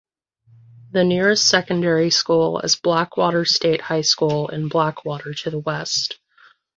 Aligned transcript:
The 0.93 1.03
nearest 1.03 1.47
secondary 1.47 2.09
school 2.09 2.59
is 2.61 2.75
Blackwater 2.75 3.45
State 3.45 3.81
High 3.81 4.01
School 4.01 4.47
in 4.49 4.67
Blackwater 4.67 5.35
to 5.35 5.51
the 5.51 5.59
west. 5.59 6.17